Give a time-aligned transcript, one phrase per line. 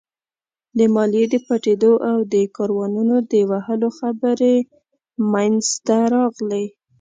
[0.77, 4.55] د ماليې د پټېدو او د کاروانونو د وهلو خبرې
[5.31, 6.65] مينځته راغلې.